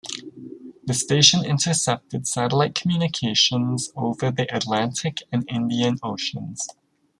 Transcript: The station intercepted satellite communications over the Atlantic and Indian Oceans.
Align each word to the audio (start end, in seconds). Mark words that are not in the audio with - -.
The 0.83 0.95
station 0.95 1.45
intercepted 1.45 2.27
satellite 2.27 2.73
communications 2.73 3.91
over 3.95 4.31
the 4.31 4.47
Atlantic 4.51 5.19
and 5.31 5.47
Indian 5.47 5.99
Oceans. 6.01 6.67